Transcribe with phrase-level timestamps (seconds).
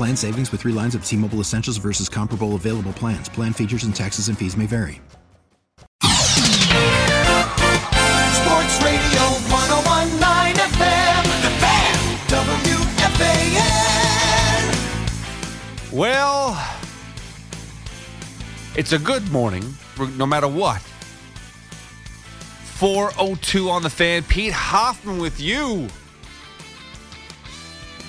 [0.00, 3.28] Plan savings with three lines of T-Mobile Essentials versus comparable available plans.
[3.28, 4.98] Plan features and taxes and fees may vary.
[8.32, 9.20] Sports Radio
[9.52, 11.22] 1019 FM.
[11.42, 11.98] The Fan.
[12.72, 13.52] WFAN.
[15.92, 16.56] Well,
[18.76, 19.74] it's a good morning,
[20.16, 20.80] no matter what.
[22.78, 24.22] 402 on the fan.
[24.22, 25.90] Pete Hoffman with you.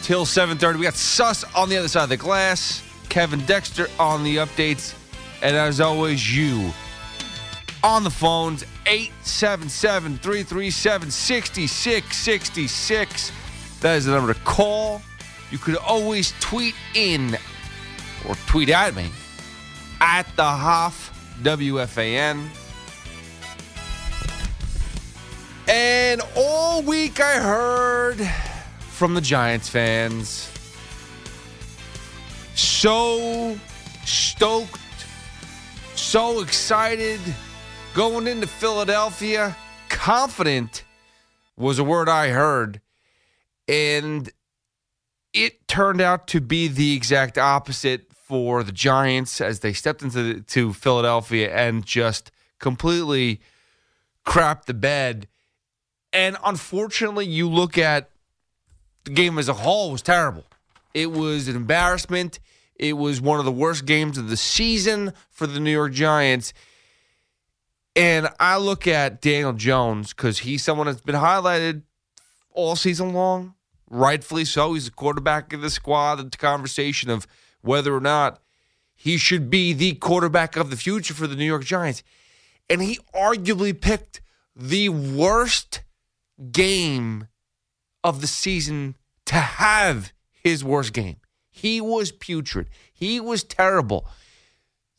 [0.04, 0.80] Till 7:30.
[0.80, 2.84] We got Sus on the other side of the glass.
[3.10, 4.94] Kevin Dexter on the updates.
[5.42, 6.72] And as always, you
[7.84, 13.32] on the phones 877 337 6666.
[13.82, 15.02] That is the number to call.
[15.50, 17.38] You could always tweet in
[18.28, 19.10] or tweet at me
[20.00, 21.10] at the Hoff
[21.44, 22.48] WFAN.
[25.68, 28.28] And all week I heard
[29.02, 30.48] from the Giants fans
[32.54, 33.58] so
[34.06, 34.80] stoked,
[35.96, 37.20] so excited
[37.96, 39.58] going into Philadelphia.
[39.90, 40.84] Confident
[41.58, 42.80] was a word I heard.
[43.68, 44.30] And
[45.34, 50.42] it turned out to be the exact opposite for the Giants as they stepped into
[50.42, 52.30] to Philadelphia and just
[52.60, 53.42] completely
[54.28, 55.28] crapped the bed.
[56.14, 58.11] And unfortunately, you look at
[59.04, 60.46] the game as a whole was terrible.
[60.94, 62.40] It was an embarrassment.
[62.76, 66.54] It was one of the worst games of the season for the New York Giants.
[67.96, 71.84] And I look at Daniel Jones because he's someone that's been highlighted
[72.54, 73.54] all season long,
[73.90, 74.74] rightfully so.
[74.74, 76.16] He's the quarterback of the squad.
[76.16, 77.28] The conversation of
[77.62, 78.42] whether or not
[78.96, 82.04] he should be the quarterback of the future for the New York Giants.
[82.70, 84.22] And he arguably picked
[84.56, 85.82] the worst
[86.52, 87.28] game
[88.04, 88.96] of the season
[89.26, 91.18] to have his worst game.
[91.50, 92.70] He was putrid.
[92.92, 94.08] He was terrible.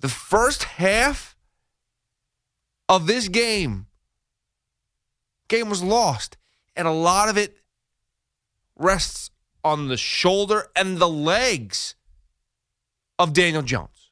[0.01, 1.37] The first half
[2.89, 3.87] of this game,
[5.49, 6.37] game was lost,
[6.77, 7.57] and a lot of it
[8.77, 9.31] rests
[9.65, 11.95] on the shoulder and the legs
[13.19, 14.11] of Daniel Jones.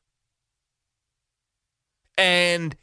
[2.16, 2.76] And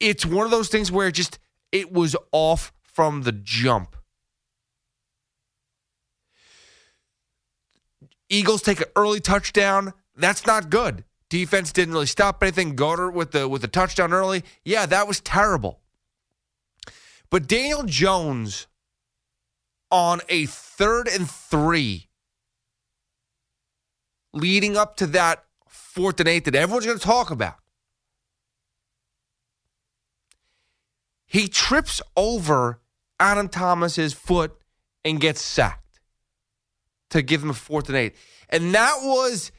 [0.00, 1.38] it's one of those things where it just
[1.72, 3.96] it was off from the jump.
[8.28, 9.92] Eagles take an early touchdown.
[10.16, 11.04] That's not good.
[11.30, 12.74] Defense didn't really stop anything.
[12.74, 14.44] Goedert with the with the touchdown early.
[14.64, 15.80] Yeah, that was terrible.
[17.30, 18.66] But Daniel Jones
[19.90, 22.08] on a third and three,
[24.32, 27.56] leading up to that fourth and eight that everyone's going to talk about.
[31.26, 32.80] He trips over
[33.20, 34.56] Adam Thomas's foot
[35.04, 35.87] and gets sacked
[37.10, 38.14] to give him a fourth and eight.
[38.48, 39.52] And that was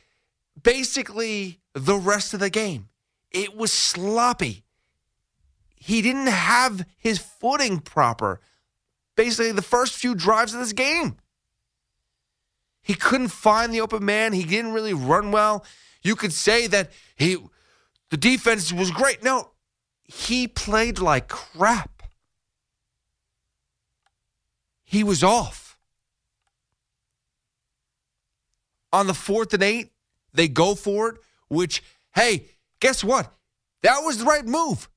[0.62, 2.90] basically the rest of the game.
[3.32, 4.64] It was sloppy.
[5.76, 8.42] He didn't have his footing proper.
[9.16, 11.18] Basically, the first few drives of this game.
[12.82, 14.34] He couldn't find the open man.
[14.34, 15.64] He didn't really run well.
[16.02, 17.38] You could say that he
[18.10, 19.24] the defense was great.
[19.24, 19.52] No,
[20.04, 22.02] he played like crap.
[24.84, 25.69] He was off.
[28.92, 29.92] On the fourth and eight,
[30.34, 31.84] they go for it, which,
[32.16, 32.46] hey,
[32.80, 33.32] guess what?
[33.84, 34.90] That was the right move.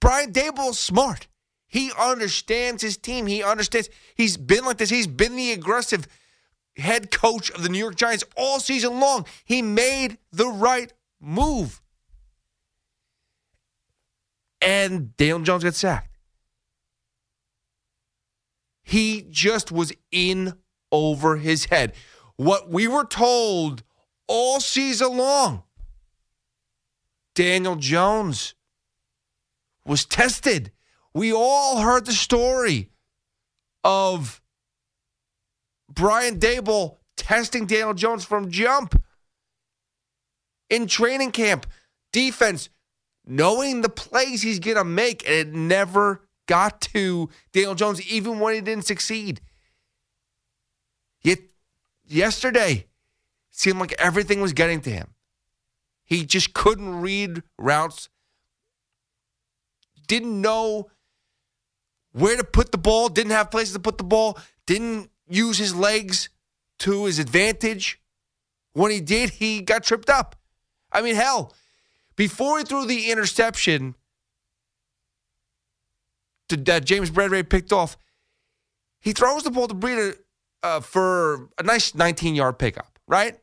[0.00, 1.28] Brian Daboll's smart.
[1.66, 3.26] He understands his team.
[3.26, 3.88] He understands.
[4.14, 4.90] He's been like this.
[4.90, 6.06] He's been the aggressive
[6.76, 9.26] head coach of the New York Giants all season long.
[9.44, 11.80] He made the right move.
[14.60, 16.18] And Daniel Jones got sacked.
[18.82, 20.54] He just was in
[20.90, 21.94] over his head.
[22.36, 23.82] What we were told
[24.26, 25.64] all season long
[27.34, 28.54] Daniel Jones
[29.86, 30.72] was tested.
[31.14, 32.90] We all heard the story
[33.84, 34.40] of
[35.90, 39.02] Brian Daboll testing Daniel Jones from jump
[40.70, 41.66] in training camp.
[42.12, 42.68] Defense,
[43.26, 48.38] knowing the plays he's going to make, and it never got to Daniel Jones, even
[48.38, 49.40] when he didn't succeed.
[51.22, 51.38] Yet,
[52.12, 52.86] yesterday,
[53.50, 55.14] seemed like everything was getting to him.
[56.04, 58.08] He just couldn't read routes,
[60.06, 60.90] didn't know
[62.12, 65.74] where to put the ball, didn't have places to put the ball, didn't use his
[65.74, 66.28] legs
[66.80, 68.00] to his advantage.
[68.74, 70.36] When he did, he got tripped up.
[70.90, 71.54] I mean, hell,
[72.16, 73.94] before he threw the interception
[76.48, 77.96] that James Bradberry picked off,
[79.00, 80.16] he throws the ball to Breida
[80.62, 83.38] uh, for a nice 19 yard pickup, right?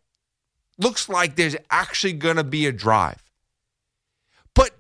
[0.78, 3.22] Looks like there's actually going to be a drive.
[4.56, 4.72] But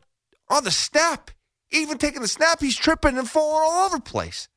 [0.49, 1.31] on the snap,
[1.71, 4.47] even taking the snap, he's tripping and falling all over the place.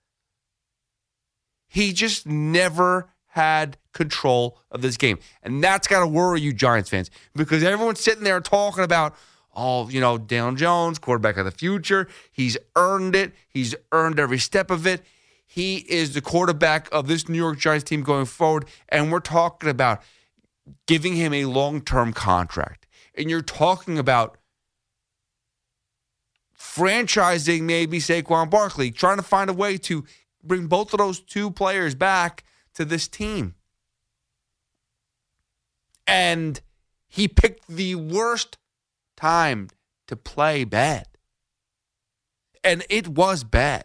[1.66, 5.18] He just never had control of this game.
[5.42, 9.14] And that's got to worry you, Giants fans, because everyone's sitting there talking about,
[9.54, 12.08] oh, you know, Daniel Jones, quarterback of the future.
[12.30, 15.02] He's earned it, he's earned every step of it.
[15.52, 18.64] He is the quarterback of this New York Giants team going forward.
[18.88, 20.00] And we're talking about
[20.86, 22.86] giving him a long term contract.
[23.14, 24.38] And you're talking about
[26.58, 30.06] franchising maybe Saquon Barkley, trying to find a way to
[30.42, 33.54] bring both of those two players back to this team.
[36.06, 36.62] And
[37.08, 38.56] he picked the worst
[39.18, 39.68] time
[40.06, 41.08] to play bad.
[42.64, 43.84] And it was bad.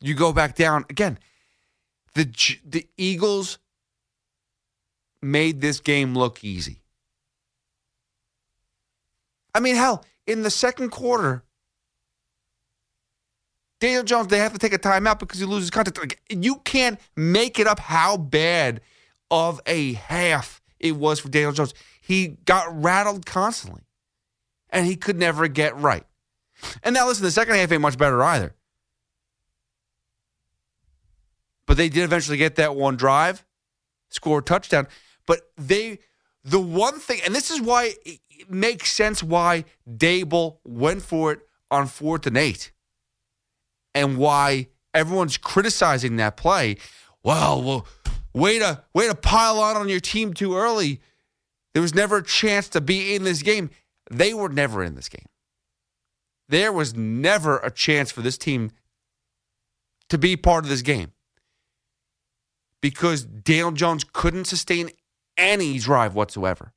[0.00, 1.18] You go back down again.
[2.14, 2.24] The
[2.64, 3.58] the Eagles
[5.22, 6.82] made this game look easy.
[9.54, 11.44] I mean, hell, in the second quarter,
[13.80, 15.98] Daniel Jones, they have to take a timeout because he loses contact.
[15.98, 18.80] Like, you can't make it up how bad
[19.30, 21.74] of a half it was for Daniel Jones.
[22.00, 23.82] He got rattled constantly,
[24.70, 26.04] and he could never get right.
[26.82, 28.54] And now, listen, the second half ain't much better either.
[31.70, 33.46] But they did eventually get that one drive,
[34.08, 34.88] score a touchdown.
[35.24, 36.00] But they,
[36.42, 38.18] the one thing, and this is why it
[38.50, 42.72] makes sense why Daboll went for it on fourth and eight
[43.94, 46.76] and why everyone's criticizing that play.
[47.22, 47.86] Well, well,
[48.34, 51.00] way to way to pile on on your team too early.
[51.72, 53.70] There was never a chance to be in this game.
[54.10, 55.28] They were never in this game.
[56.48, 58.72] There was never a chance for this team
[60.08, 61.12] to be part of this game
[62.80, 64.90] because Daniel Jones couldn't sustain
[65.36, 66.72] any drive whatsoever.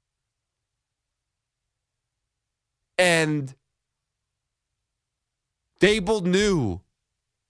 [2.98, 3.56] And
[5.80, 6.82] Daboll knew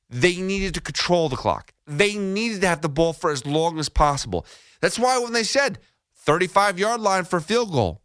[0.09, 1.73] they needed to control the clock.
[1.85, 4.45] They needed to have the ball for as long as possible.
[4.79, 5.79] That's why when they said
[6.15, 8.01] 35 yard line for field goal,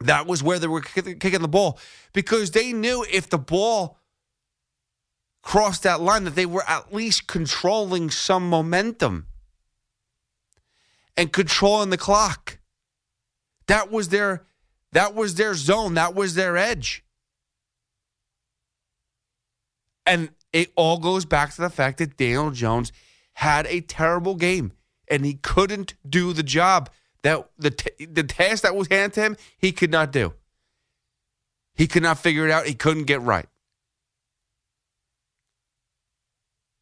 [0.00, 1.78] that was where they were kicking the ball
[2.12, 3.98] because they knew if the ball
[5.50, 9.26] crossed that line that they were at least controlling some momentum
[11.16, 12.60] and controlling the clock.
[13.66, 14.44] That was their
[14.92, 17.02] that was their zone, that was their edge.
[20.06, 22.92] And it all goes back to the fact that Daniel Jones
[23.32, 24.70] had a terrible game
[25.08, 26.90] and he couldn't do the job
[27.24, 30.32] that the t- the task that was handed to him he could not do.
[31.74, 32.66] He could not figure it out.
[32.66, 33.48] He couldn't get right.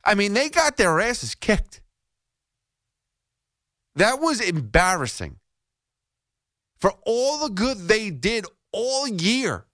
[0.08, 1.82] I mean, they got their asses kicked.
[3.96, 5.36] That was embarrassing.
[6.78, 9.66] For all the good they did all year,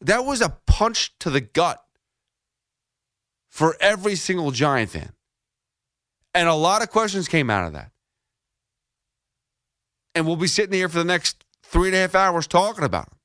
[0.00, 1.80] that was a punch to the gut
[3.48, 5.12] for every single Giant fan.
[6.34, 7.92] And a lot of questions came out of that.
[10.16, 13.10] And we'll be sitting here for the next three and a half hours talking about
[13.10, 13.15] them.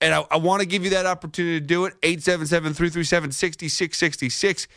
[0.00, 1.94] And I, I want to give you that opportunity to do it.
[2.02, 4.68] 877 337 6666.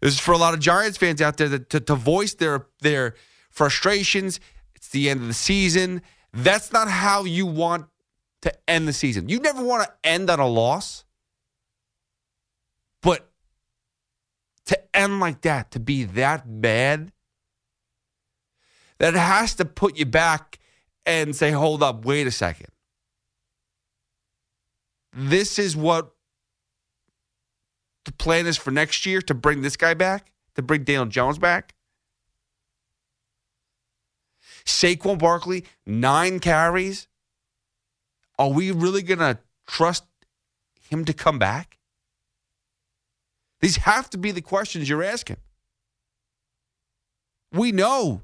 [0.00, 2.66] This is for a lot of Giants fans out there that, to, to voice their,
[2.80, 3.14] their
[3.50, 4.40] frustrations.
[4.74, 6.02] It's the end of the season.
[6.32, 7.86] That's not how you want
[8.42, 9.28] to end the season.
[9.28, 11.04] You never want to end on a loss,
[13.02, 13.30] but
[14.66, 17.12] to end like that, to be that bad,
[18.98, 20.58] that has to put you back
[21.04, 22.68] and say, hold up, wait a second.
[25.12, 26.12] This is what
[28.04, 31.38] the plan is for next year to bring this guy back, to bring Daniel Jones
[31.38, 31.74] back.
[34.64, 37.08] Saquon Barkley, nine carries.
[38.38, 40.04] Are we really going to trust
[40.88, 41.78] him to come back?
[43.60, 45.36] These have to be the questions you're asking.
[47.52, 48.22] We know.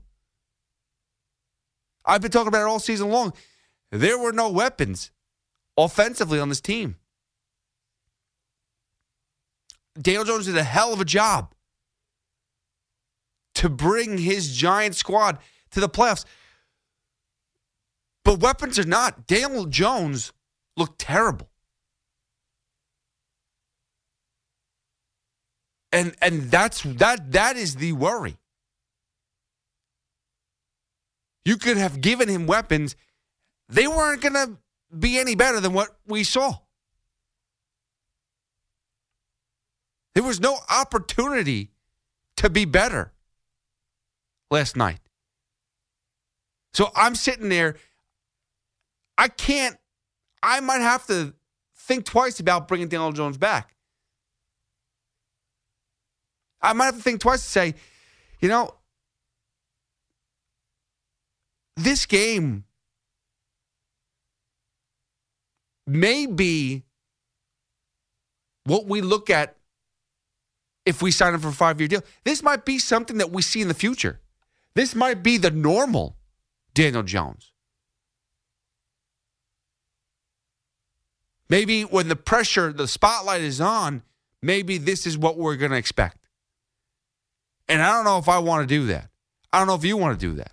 [2.05, 3.33] I've been talking about it all season long.
[3.91, 5.11] There were no weapons
[5.77, 6.97] offensively on this team.
[10.01, 11.55] Daniel Jones did a hell of a job
[13.55, 15.39] to bring his giant squad
[15.71, 16.25] to the playoffs.
[18.25, 19.27] But weapons are not.
[19.27, 20.33] Daniel Jones
[20.77, 21.49] looked terrible.
[25.93, 28.37] And and that's that that is the worry.
[31.45, 32.97] You could have given him weapons.
[33.69, 34.59] They weren't to
[34.99, 36.55] be any better than what we saw.
[40.15, 41.71] There was no opportunity
[42.39, 43.13] to be better
[44.51, 45.01] last night.
[46.73, 47.77] So I'm sitting there.
[49.19, 49.77] I can't,
[50.43, 51.35] I might have to
[51.77, 53.75] think twice about bringing Daniel Jones back.
[56.61, 57.75] I might have to think twice to say,
[58.41, 58.75] you know,
[61.77, 62.65] this game
[65.87, 66.85] may be
[68.65, 69.57] what we look at
[70.85, 72.03] if we sign him for a five year deal.
[72.25, 74.21] This might be something that we see in the future.
[74.75, 76.17] This might be the normal
[76.75, 77.53] Daniel Jones.
[81.49, 84.03] Maybe when the pressure, the spotlight is on,
[84.43, 86.19] maybe this is what we're going to expect.
[87.69, 89.11] And I don't know if I want to do that.
[89.53, 90.53] I don't know if you want to do that.